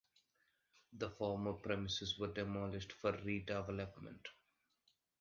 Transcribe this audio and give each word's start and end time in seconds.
The 0.93 1.11
former 1.11 1.53
premises 1.53 2.17
were 2.17 2.33
demolished 2.33 2.91
for 2.91 3.11
redevelopment. 3.13 4.25